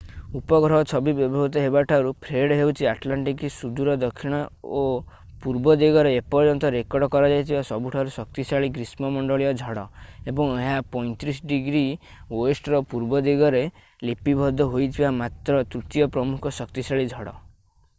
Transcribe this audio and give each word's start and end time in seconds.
ଉପଗ୍ରହ 0.37 0.83
ଛବି 0.91 1.11
ବ୍ୟବହୃତ 1.17 1.61
ହେବାଠାରୁ 1.63 2.13
ଫ୍ରେଡ୍ 2.27 2.53
ହେଉଛି 2.59 2.87
ଆଟଲାଣ୍ଟିକର 2.91 3.49
ସୁଦୂର 3.55 3.93
ଦକ୍ଷିଣ 4.03 4.39
ଓ 4.79 4.81
ପୂର୍ବ 5.43 5.75
ଦିଗରେ 5.81 6.13
ଏପର୍ଯ୍ୟନ୍ତ 6.21 6.71
ରେକର୍ଡ 6.77 7.09
କରାଯାଇଥିବା 7.17 7.61
ସବୁଠାରୁ 7.69 8.15
ଶକ୍ତିଶାଳୀ 8.17 8.71
ଗ୍ରୀଷ୍ମ 8.79 9.11
ମଣ୍ଡଳୀୟ 9.19 9.51
ଝଡ଼ 9.61 9.85
ଏବଂ 10.33 10.57
ଏହା 10.65 10.73
35°wର 10.97 12.83
ପୂର୍ବ 12.95 13.23
ଦିଗରେ 13.31 13.63
ଲିପିବଦ୍ଧ 14.11 14.69
ହୋଇଥିବା 14.73 15.13
ମାତ୍ର 15.23 15.63
ତୃତୀୟ 15.75 16.09
ପ୍ରମୁଖ 16.17 16.57
ଶକ୍ତିଶାଳୀ 16.61 17.07
ଝଡ଼। 17.17 17.37